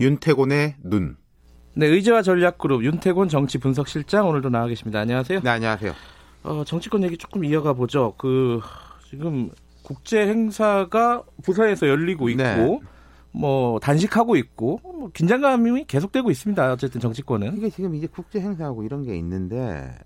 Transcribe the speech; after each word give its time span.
윤태곤의 0.00 0.76
눈. 0.84 1.16
네, 1.74 1.86
의제와 1.86 2.22
전략그룹 2.22 2.84
윤태곤 2.84 3.28
정치 3.28 3.58
분석실장 3.58 4.28
오늘도 4.28 4.50
나와 4.50 4.66
계십니다. 4.66 5.00
안녕하세요. 5.00 5.40
네, 5.40 5.50
안녕하세요. 5.50 5.92
어, 6.44 6.64
정치권 6.64 7.02
얘기 7.04 7.16
조금 7.16 7.44
이어가 7.44 7.72
보죠. 7.72 8.14
그 8.16 8.60
지금 9.08 9.50
국제 9.82 10.26
행사가 10.26 11.22
부산에서 11.42 11.88
열리고 11.88 12.28
있고 12.30 12.42
네. 12.42 12.78
뭐 13.32 13.78
단식하고 13.80 14.36
있고 14.36 14.80
뭐 14.82 15.10
긴장감이 15.12 15.84
계속되고 15.86 16.30
있습니다. 16.30 16.72
어쨌든 16.72 17.00
정치권은 17.00 17.56
이게 17.56 17.70
지금 17.70 17.94
이제 17.94 18.06
국제 18.06 18.40
행사하고 18.40 18.82
이런 18.82 19.04
게 19.04 19.16
있는데 19.16 19.98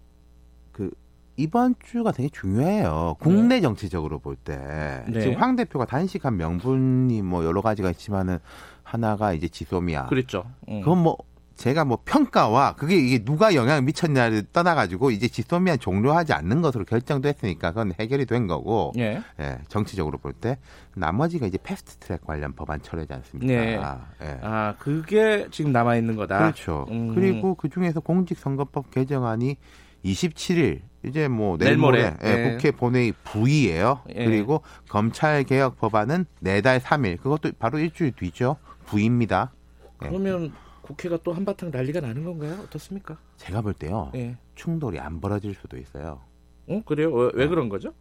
그 0.72 0.90
이번 1.36 1.74
주가 1.84 2.12
되게 2.12 2.28
중요해요. 2.28 3.16
국내 3.18 3.56
네. 3.56 3.60
정치적으로 3.60 4.18
볼 4.18 4.36
때. 4.36 5.04
네. 5.08 5.20
지금 5.20 5.36
황 5.36 5.56
대표가 5.56 5.86
단식한 5.86 6.36
명분이 6.36 7.22
뭐 7.22 7.44
여러 7.44 7.62
가지가 7.62 7.90
있지만은 7.90 8.38
하나가 8.82 9.32
이제 9.32 9.48
지소미아. 9.48 10.06
그렇죠. 10.06 10.44
음. 10.68 10.80
그건 10.80 10.98
뭐 10.98 11.16
제가 11.54 11.84
뭐 11.84 11.98
평가와 12.04 12.74
그게 12.74 12.96
이게 12.96 13.24
누가 13.24 13.54
영향을 13.54 13.82
미쳤냐를 13.82 14.44
떠나가지고 14.52 15.10
이제 15.10 15.28
지소미아 15.28 15.76
종료하지 15.76 16.32
않는 16.32 16.60
것으로 16.60 16.84
결정됐으니까 16.84 17.70
그건 17.70 17.92
해결이 17.98 18.26
된 18.26 18.46
거고. 18.46 18.92
예. 18.98 19.22
예 19.40 19.58
정치적으로 19.68 20.18
볼 20.18 20.32
때. 20.34 20.58
나머지가 20.94 21.46
이제 21.46 21.58
패스트 21.62 21.96
트랙 21.96 22.26
관련 22.26 22.52
법안 22.52 22.82
철회지 22.82 23.12
않습니까? 23.14 23.52
네. 23.54 23.80
예. 24.26 24.38
아, 24.42 24.74
그게 24.78 25.46
지금 25.50 25.72
남아 25.72 25.96
있는 25.96 26.16
거다. 26.16 26.38
그렇죠. 26.38 26.86
음. 26.90 27.14
그리고 27.14 27.54
그 27.54 27.70
중에서 27.70 28.00
공직선거법 28.00 28.90
개정안이 28.90 29.56
27일 30.04 30.80
이제 31.04 31.28
뭐 31.28 31.58
내일 31.58 31.76
모레 31.76 32.16
예, 32.22 32.28
예. 32.28 32.50
국회 32.52 32.70
본회의 32.70 33.12
부의예요. 33.24 34.02
예. 34.14 34.24
그리고 34.24 34.62
검찰 34.88 35.42
개혁 35.44 35.78
법안은 35.78 36.26
내달 36.40 36.78
3일. 36.80 37.20
그것도 37.20 37.52
바로 37.58 37.78
일주일 37.78 38.12
뒤죠. 38.12 38.56
부의입니다. 38.86 39.52
예. 40.04 40.08
그러면 40.08 40.52
국회가 40.82 41.16
또 41.22 41.32
한바탕 41.32 41.70
난리가 41.70 42.00
나는 42.00 42.24
건가요? 42.24 42.58
어떻습니까? 42.64 43.18
제가 43.36 43.62
볼 43.62 43.72
때요. 43.72 44.10
예. 44.14 44.36
충돌이 44.54 44.98
안 45.00 45.20
벌어질 45.20 45.54
수도 45.54 45.76
있어요. 45.76 46.20
어 46.68 46.82
그래요? 46.84 47.12
왜, 47.12 47.30
왜 47.34 47.44
어. 47.46 47.48
그런 47.48 47.68
거죠? 47.68 47.92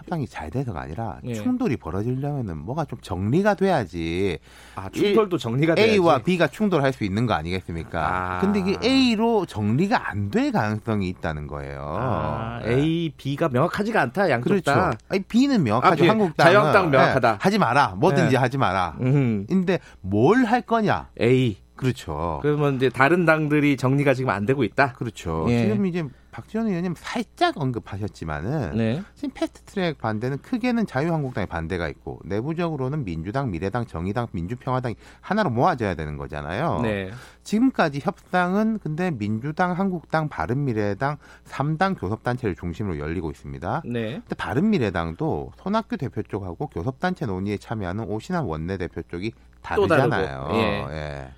협상이 0.00 0.26
잘 0.26 0.50
돼서가 0.50 0.80
아니라 0.80 1.18
예. 1.24 1.34
충돌이 1.34 1.76
벌어지려면은 1.76 2.56
뭐가 2.58 2.86
좀 2.86 2.98
정리가 3.02 3.54
돼야지. 3.54 4.38
아, 4.74 4.88
충돌도 4.88 5.36
정리가 5.36 5.74
돼야지. 5.74 5.92
A와 5.92 6.18
B가 6.22 6.46
충돌할 6.48 6.92
수 6.92 7.04
있는 7.04 7.26
거 7.26 7.34
아니겠습니까? 7.34 8.38
아. 8.38 8.40
근데 8.40 8.60
이게 8.60 8.76
A로 8.82 9.44
정리가 9.46 10.08
안 10.10 10.30
될 10.30 10.52
가능성이 10.52 11.08
있다는 11.08 11.48
거예요. 11.48 11.82
아, 11.98 12.60
네. 12.64 12.74
A, 12.76 13.10
B가 13.16 13.48
명확하지가 13.48 14.00
않다. 14.00 14.30
양쪽 14.30 14.50
그렇죠. 14.50 14.70
다. 14.72 14.92
아니, 15.08 15.20
B는 15.24 15.64
명확하죠. 15.64 16.04
아, 16.04 16.08
한국당 16.08 16.46
자유한국당 16.46 16.90
명확하다. 16.90 17.32
네, 17.32 17.38
하지 17.40 17.58
마라. 17.58 17.94
뭐든지 17.98 18.30
네. 18.34 18.36
하지 18.36 18.56
마라. 18.58 18.96
음. 19.00 19.44
근데 19.48 19.80
뭘 20.00 20.44
할 20.44 20.62
거냐? 20.62 21.08
A. 21.20 21.56
그렇죠. 21.74 22.38
그러면 22.42 22.76
이제 22.76 22.88
다른 22.90 23.24
당들이 23.24 23.76
정리가 23.76 24.14
지금 24.14 24.30
안 24.30 24.46
되고 24.46 24.62
있다. 24.62 24.92
그렇죠. 24.92 25.46
예. 25.48 25.62
지금 25.64 25.86
이제 25.86 26.04
박지원 26.30 26.68
의원님 26.68 26.94
살짝 26.96 27.60
언급하셨지만은 27.60 28.76
네. 28.76 29.02
지금 29.14 29.30
패스트트랙 29.34 29.98
반대는 29.98 30.38
크게는 30.38 30.86
자유한국당의 30.86 31.46
반대가 31.46 31.88
있고 31.88 32.20
내부적으로는 32.24 33.04
민주당, 33.04 33.50
미래당, 33.50 33.86
정의당, 33.86 34.28
민주평화당이 34.32 34.94
하나로 35.20 35.50
모아져야 35.50 35.94
되는 35.94 36.16
거잖아요. 36.16 36.80
네. 36.82 37.10
지금까지 37.42 38.00
협상은 38.02 38.78
근데 38.78 39.10
민주당, 39.10 39.72
한국당, 39.72 40.28
바른미래당 40.28 41.16
3당 41.46 41.98
교섭단체를 41.98 42.54
중심으로 42.54 42.98
열리고 42.98 43.30
있습니다. 43.30 43.82
네. 43.86 44.12
근데 44.20 44.34
바른미래당도 44.36 45.52
손학규 45.56 45.96
대표 45.96 46.22
쪽하고 46.22 46.68
교섭단체 46.68 47.26
논의에 47.26 47.56
참여하는 47.56 48.04
오신환 48.04 48.44
원내대표 48.44 49.02
쪽이 49.02 49.32
다르잖아요. 49.62 50.48
예. 50.52 50.86
예. 50.90 51.28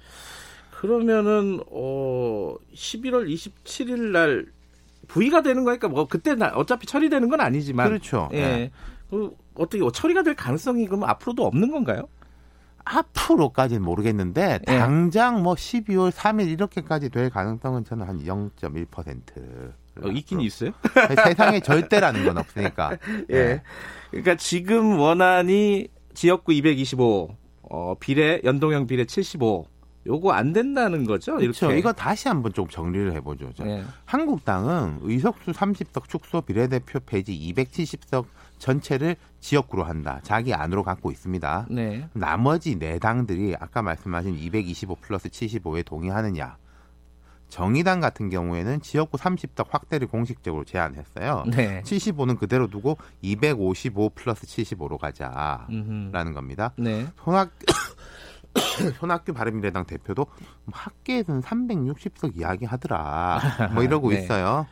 그러면은 0.70 1.60
어 1.70 2.56
11월 2.74 3.28
27일 3.32 4.10
날 4.10 4.46
부의가 5.08 5.42
되는 5.42 5.64
거니까 5.64 5.88
뭐 5.88 6.06
그때 6.06 6.32
어차피 6.54 6.86
처리되는 6.86 7.28
건 7.28 7.40
아니지만 7.40 7.88
그렇죠. 7.88 8.28
예. 8.32 8.40
네. 8.40 8.70
그 9.10 9.36
어떻게 9.54 9.82
처리가 9.92 10.22
될 10.22 10.34
가능성이 10.34 10.86
그러면 10.86 11.08
앞으로도 11.10 11.44
없는 11.44 11.70
건가요? 11.70 12.08
앞으로까지는 12.84 13.82
모르겠는데 13.82 14.60
예. 14.68 14.78
당장 14.78 15.42
뭐 15.42 15.54
12월 15.54 16.10
3일 16.10 16.48
이렇게까지 16.48 17.10
될 17.10 17.30
가능성은 17.30 17.84
저는 17.84 18.06
한 18.06 18.24
0.1%. 18.24 19.72
어, 20.02 20.08
있긴 20.08 20.40
있어요? 20.40 20.72
세상에 21.24 21.60
절대라는 21.60 22.24
건 22.24 22.38
없으니까. 22.38 22.96
예. 23.30 23.44
네. 23.44 23.62
그러니까 24.10 24.36
지금 24.36 24.98
원안이 24.98 25.88
지역구 26.14 26.52
225, 26.52 27.36
어, 27.70 27.94
비례 28.00 28.40
연동형 28.44 28.86
비례 28.86 29.04
75, 29.04 29.66
요거 30.06 30.32
안 30.32 30.52
된다는 30.52 31.04
거죠? 31.04 31.36
그렇죠. 31.36 31.66
이렇게. 31.66 31.78
이거 31.78 31.92
다시 31.92 32.28
한번 32.28 32.52
좀 32.52 32.66
정리를 32.68 33.12
해보죠. 33.14 33.50
네. 33.60 33.84
한국당은 34.04 34.98
의석수 35.02 35.52
30석 35.52 36.08
축소 36.08 36.40
비례대표 36.40 36.98
폐지 37.00 37.32
270석 37.54 38.26
전체를 38.58 39.16
지역구로 39.40 39.84
한다. 39.84 40.20
자기 40.22 40.54
안으로 40.54 40.82
갖고 40.82 41.10
있습니다. 41.10 41.66
네. 41.70 42.08
나머지 42.12 42.78
네 42.78 42.98
당들이 42.98 43.54
아까 43.58 43.82
말씀하신 43.82 44.36
225 44.36 44.96
플러스 44.96 45.28
75에 45.28 45.84
동의하느냐. 45.84 46.56
정의당 47.48 48.00
같은 48.00 48.30
경우에는 48.30 48.80
지역구 48.80 49.18
30석 49.18 49.68
확대를 49.68 50.06
공식적으로 50.06 50.64
제안했어요. 50.64 51.44
네. 51.50 51.82
75는 51.82 52.38
그대로 52.38 52.66
두고 52.66 52.96
255 53.20 54.10
플러스 54.14 54.46
75로 54.46 54.96
가자라는 54.96 55.68
음흠. 56.10 56.32
겁니다. 56.32 56.72
네. 56.78 57.06
손학 57.22 57.50
손학규 58.98 59.32
바른미래당 59.32 59.86
대표도 59.86 60.26
뭐 60.64 60.72
학계에서는 60.72 61.40
360석 61.42 62.36
이야기 62.36 62.64
하더라. 62.64 63.40
뭐 63.74 63.82
이러고 63.82 64.10
네. 64.12 64.18
있어요. 64.18 64.66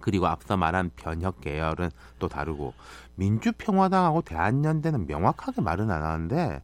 그리고 0.00 0.26
앞서 0.26 0.56
말한 0.56 0.90
변혁 0.96 1.40
계열은 1.40 1.90
또 2.18 2.28
다르고 2.28 2.72
민주평화당하고 3.16 4.22
대한연대는 4.22 5.06
명확하게 5.06 5.60
말은 5.60 5.90
안 5.90 6.02
하는데 6.02 6.62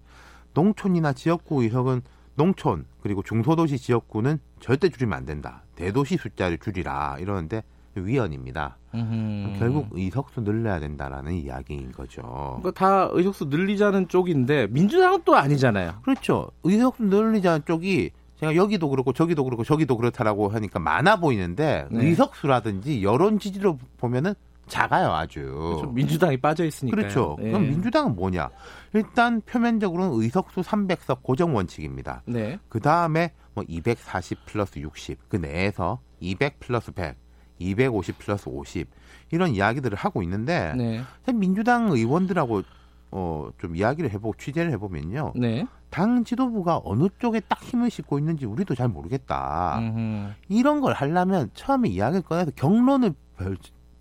농촌이나 0.54 1.12
지역구 1.12 1.62
의석은 1.62 2.02
농촌 2.36 2.86
그리고 3.02 3.22
중소도시 3.22 3.78
지역구는 3.78 4.38
절대 4.60 4.88
줄이면 4.88 5.16
안 5.18 5.26
된다. 5.26 5.62
대도시 5.74 6.16
숫자를 6.16 6.58
줄이라 6.58 7.18
이러는데 7.18 7.62
위헌입니다. 8.00 8.78
음흠. 8.94 9.58
결국 9.58 9.88
의석수 9.92 10.42
늘려야 10.42 10.80
된다라는 10.80 11.32
이야기인 11.34 11.92
거죠. 11.92 12.22
그러니까 12.60 12.70
다 12.72 13.08
의석수 13.12 13.46
늘리자는 13.46 14.08
쪽인데 14.08 14.68
민주당은 14.68 15.22
또 15.24 15.36
아니잖아요. 15.36 16.00
그렇죠. 16.02 16.50
의석수 16.62 17.04
늘리자는 17.04 17.64
쪽이 17.66 18.10
제가 18.36 18.56
여기도 18.56 18.88
그렇고 18.88 19.12
저기도 19.12 19.44
그렇고 19.44 19.64
저기도 19.64 19.96
그렇다라고 19.96 20.48
하니까 20.48 20.78
많아 20.78 21.16
보이는데 21.16 21.86
네. 21.90 22.04
의석수라든지 22.06 23.02
여론 23.02 23.38
지지로 23.38 23.78
보면은 23.96 24.34
작아요 24.66 25.12
아주. 25.12 25.40
그렇죠. 25.40 25.92
민주당이 25.92 26.38
빠져 26.38 26.64
있으니까. 26.64 26.96
그렇죠. 26.96 27.36
네. 27.38 27.50
그럼 27.50 27.68
민주당은 27.68 28.16
뭐냐? 28.16 28.48
일단 28.94 29.40
표면적으로는 29.42 30.20
의석수 30.22 30.62
300석 30.62 31.22
고정 31.22 31.54
원칙입니다. 31.54 32.22
네. 32.26 32.58
그 32.68 32.80
다음에 32.80 33.32
뭐240 33.54 34.38
플러스 34.46 34.78
60 34.78 35.28
그 35.28 35.36
내에서 35.36 36.00
200 36.20 36.60
플러스 36.60 36.92
100 36.92 37.16
250 37.58 38.18
플러스 38.18 38.48
50 38.48 38.88
이런 39.30 39.50
이야기들을 39.54 39.96
하고 39.96 40.22
있는데 40.22 40.72
네. 40.76 41.02
민주당 41.32 41.90
의원들하고 41.90 42.62
어, 43.10 43.48
좀 43.58 43.76
이야기를 43.76 44.10
해보고 44.10 44.34
취재를 44.38 44.72
해보면요. 44.72 45.34
네. 45.36 45.66
당 45.88 46.24
지도부가 46.24 46.80
어느 46.84 47.06
쪽에 47.20 47.38
딱 47.40 47.62
힘을 47.62 47.88
싣고 47.88 48.18
있는지 48.18 48.44
우리도 48.44 48.74
잘 48.74 48.88
모르겠다. 48.88 49.78
음흠. 49.78 50.32
이런 50.48 50.80
걸 50.80 50.92
하려면 50.92 51.50
처음에 51.54 51.88
이야기를 51.88 52.22
꺼내서 52.22 52.50
경론을 52.56 53.14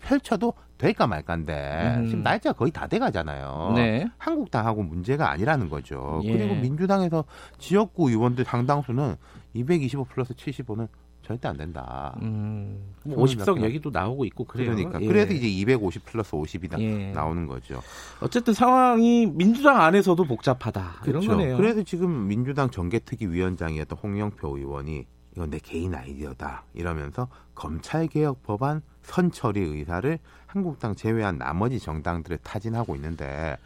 펼쳐도 0.00 0.52
될까 0.76 1.06
말까인데 1.06 1.94
음. 1.98 2.06
지금 2.08 2.22
날짜가 2.24 2.58
거의 2.58 2.72
다 2.72 2.88
돼가잖아요. 2.88 3.72
네. 3.76 4.06
한국당하고 4.18 4.82
문제가 4.82 5.30
아니라는 5.30 5.68
거죠. 5.68 6.20
예. 6.24 6.32
그리고 6.32 6.56
민주당에서 6.56 7.24
지역구 7.58 8.10
의원들 8.10 8.44
상당수는 8.44 9.14
225 9.54 10.04
플러스 10.04 10.34
75는 10.34 10.88
절대 11.24 11.48
안 11.48 11.56
된다. 11.56 12.14
음, 12.20 12.92
50석 13.06 13.58
뭐 13.58 13.66
얘기도 13.66 13.90
나오고 13.90 14.26
있고 14.26 14.44
그래요. 14.44 14.74
그러니까 14.74 15.00
예. 15.00 15.06
그래도 15.06 15.32
이제 15.32 15.48
250 15.48 16.04
플러스 16.04 16.32
50이 16.32 16.78
예. 16.80 17.12
나오는 17.12 17.46
거죠. 17.46 17.80
어쨌든 18.20 18.52
상황이 18.52 19.26
민주당 19.26 19.80
안에서도 19.80 20.22
복잡하다. 20.22 20.96
그렇죠. 21.02 21.24
이런 21.24 21.38
거네요. 21.38 21.56
그래도 21.56 21.82
지금 21.82 22.28
민주당 22.28 22.70
정개특위 22.70 23.32
위원장이었던 23.32 23.98
홍영표 23.98 24.58
의원이 24.58 25.06
이건 25.34 25.50
내 25.50 25.58
개인 25.58 25.94
아이디어다 25.94 26.64
이러면서 26.74 27.28
검찰 27.54 28.06
개혁 28.06 28.42
법안 28.42 28.82
선처리 29.02 29.60
의사를 29.60 30.18
한국당 30.46 30.94
제외한 30.94 31.38
나머지 31.38 31.80
정당들에 31.80 32.36
타진하고 32.42 32.94
있는데 32.96 33.56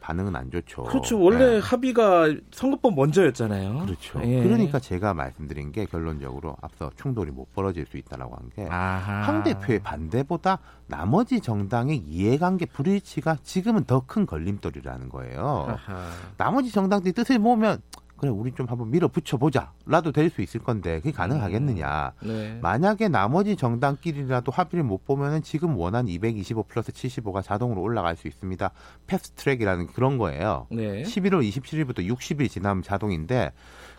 반응은 0.00 0.34
안 0.36 0.50
좋죠. 0.50 0.84
그렇죠. 0.84 1.20
원래 1.20 1.54
네. 1.54 1.58
합의가 1.58 2.34
선거법 2.50 2.94
먼저였잖아요. 2.94 3.80
그렇죠. 3.86 4.20
예. 4.24 4.42
그러니까 4.42 4.78
제가 4.78 5.14
말씀드린 5.14 5.72
게 5.72 5.84
결론적으로 5.86 6.56
앞서 6.60 6.90
충돌이 6.96 7.30
못 7.30 7.52
벌어질 7.54 7.86
수 7.86 7.96
있다라고 7.96 8.34
한 8.36 8.48
게 8.54 8.64
황 8.68 9.42
대표의 9.42 9.80
반대보다 9.80 10.58
나머지 10.86 11.40
정당의 11.40 11.98
이해관계 11.98 12.66
불일치가 12.66 13.36
지금은 13.42 13.84
더 13.84 13.98
큰 14.06 14.24
걸림돌이라는 14.26 15.08
거예요. 15.10 15.66
아하. 15.86 16.10
나머지 16.38 16.70
정당들이 16.72 17.12
뜻을 17.12 17.38
모으면 17.38 17.80
그래 18.18 18.30
우리 18.30 18.52
좀 18.52 18.66
한번 18.66 18.90
밀어붙여 18.90 19.36
보자라도 19.38 20.12
될 20.12 20.28
수 20.28 20.42
있을 20.42 20.60
건데 20.60 20.96
그게 20.98 21.12
가능하겠느냐. 21.12 22.12
음, 22.24 22.28
네. 22.28 22.58
만약에 22.60 23.08
나머지 23.08 23.56
정당끼리라도 23.56 24.52
합의를 24.52 24.84
못 24.84 25.04
보면은 25.06 25.40
지금 25.42 25.76
원안 25.76 26.06
225 26.08 26.64
플러스 26.64 26.92
75가 26.92 27.42
자동으로 27.42 27.80
올라갈 27.80 28.16
수 28.16 28.28
있습니다. 28.28 28.70
패스트 29.06 29.42
트랙이라는 29.42 29.86
그런 29.86 30.18
거예요. 30.18 30.66
네. 30.70 31.02
11월 31.02 31.48
27일부터 31.48 32.06
60일 32.06 32.50
지나면 32.50 32.82
자동인데 32.82 33.52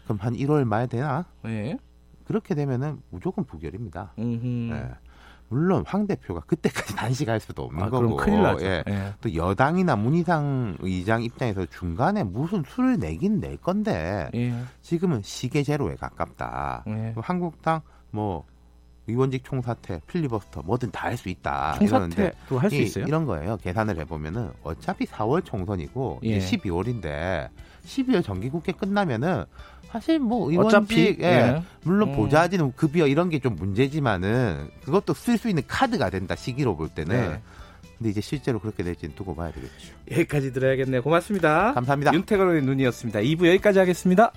그럼 0.04 0.20
한 0.22 0.36
1월 0.36 0.66
말 0.66 0.88
되나? 0.88 1.26
네. 1.44 1.78
그렇게 2.26 2.54
되면은 2.54 3.02
무조건 3.10 3.46
부결입니다. 3.46 4.14
네. 4.18 4.90
물론 5.50 5.84
황 5.86 6.08
대표가 6.08 6.42
그때까지 6.42 6.96
단식할 6.96 7.40
수도 7.40 7.64
없는 7.64 7.84
아, 7.84 7.90
거고. 7.90 8.16
큰일 8.16 8.42
나죠. 8.42 8.66
예. 8.66 8.84
예. 8.88 9.14
또 9.20 9.34
여당이나 9.34 9.96
문희상 9.96 10.78
의장 10.80 11.24
입장에서 11.24 11.66
중간에 11.66 12.24
무슨 12.24 12.64
수를 12.66 12.98
내긴 12.98 13.40
낼 13.40 13.58
건데 13.58 14.30
예. 14.36 14.54
지금은 14.82 15.22
시계 15.24 15.64
제로에 15.64 15.96
가깝다. 15.96 16.84
예. 16.88 17.14
한국당 17.18 17.82
뭐 18.12 18.46
의원직 19.10 19.44
총사퇴, 19.44 20.02
필리버스터 20.08 20.62
뭐든 20.64 20.92
다 20.92 21.08
할 21.10 21.18
수 21.18 21.30
있다. 21.30 21.76
총사퇴도 21.80 22.60
할 22.60 22.70
수 22.70 22.76
있어요? 22.76 23.06
이런 23.08 23.26
거예요. 23.26 23.58
계산을 23.58 23.98
해보면은 24.00 24.52
어차피 24.64 25.06
4월 25.06 25.44
총선이고 25.44 26.20
예. 26.24 26.40
12월인데 26.40 27.50
12월 27.86 28.24
정기국회 28.24 28.74
끝나면은 28.74 29.46
사실 29.92 30.20
뭐 30.20 30.50
의원직 30.52 30.78
어차피, 30.78 31.18
예, 31.22 31.26
예. 31.26 31.64
물론 31.84 32.10
음. 32.10 32.16
보좌진 32.16 32.72
급여 32.74 33.08
이런 33.08 33.30
게 33.30 33.40
좀 33.40 33.56
문제지만은 33.56 34.70
그것도 34.84 35.14
쓸 35.16 35.38
수 35.38 35.50
있는 35.50 35.64
카드가 35.68 36.10
된다 36.12 36.36
시기로 36.36 36.76
볼 36.76 36.90
때는 36.90 37.32
네. 37.32 37.42
근데 37.98 38.12
이제 38.12 38.22
실제로 38.22 38.60
그렇게 38.60 38.84
될지는 38.84 39.16
두고 39.16 39.36
봐야 39.36 39.52
되겠죠. 39.52 39.94
여기까지 40.12 40.54
들어야겠네요. 40.54 41.02
고맙습니다. 41.02 41.74
감사합니다. 41.74 42.14
윤태걸의 42.14 42.62
눈이었습니다. 42.64 43.20
2부 43.20 43.48
여기까지 43.48 43.80
하겠습니다. 43.80 44.32